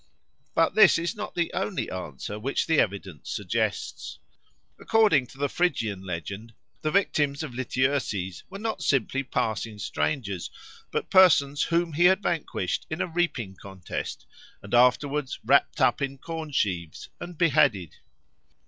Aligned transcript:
But 0.55 0.73
this 0.73 0.97
is 0.97 1.13
not 1.15 1.35
the 1.35 1.53
only 1.53 1.91
answer 1.91 2.39
which 2.39 2.65
the 2.65 2.79
evidence 2.79 3.29
suggests. 3.29 4.17
According 4.79 5.27
to 5.27 5.37
the 5.37 5.47
Phrygian 5.47 6.01
legend 6.01 6.55
the 6.81 6.89
victims 6.89 7.43
of 7.43 7.53
Lityerses 7.53 8.41
were 8.49 8.57
not 8.57 8.81
simply 8.81 9.21
passing 9.21 9.77
strangers, 9.77 10.49
but 10.89 11.11
persons 11.11 11.61
whom 11.65 11.93
he 11.93 12.05
had 12.05 12.23
vanquished 12.23 12.87
in 12.89 12.99
a 12.99 13.05
reaping 13.05 13.55
contest 13.61 14.25
and 14.63 14.73
afterwards 14.73 15.37
wrapt 15.45 15.79
up 15.79 16.01
in 16.01 16.17
corn 16.17 16.49
sheaves 16.51 17.09
and 17.19 17.37
beheaded. 17.37 17.97